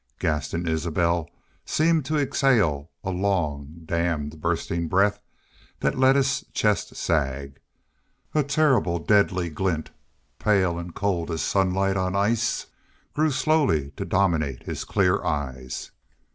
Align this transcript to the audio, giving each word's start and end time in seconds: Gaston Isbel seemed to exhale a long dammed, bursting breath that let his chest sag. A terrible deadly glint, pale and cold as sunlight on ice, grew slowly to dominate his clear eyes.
Gaston 0.17 0.67
Isbel 0.67 1.29
seemed 1.63 2.05
to 2.05 2.17
exhale 2.17 2.89
a 3.03 3.11
long 3.11 3.81
dammed, 3.85 4.41
bursting 4.41 4.87
breath 4.87 5.19
that 5.81 5.95
let 5.95 6.15
his 6.15 6.43
chest 6.53 6.95
sag. 6.95 7.59
A 8.33 8.41
terrible 8.41 8.97
deadly 8.97 9.51
glint, 9.51 9.91
pale 10.39 10.79
and 10.79 10.95
cold 10.95 11.29
as 11.29 11.43
sunlight 11.43 11.97
on 11.97 12.15
ice, 12.15 12.65
grew 13.13 13.29
slowly 13.29 13.91
to 13.91 14.03
dominate 14.03 14.63
his 14.63 14.85
clear 14.85 15.23
eyes. 15.23 15.91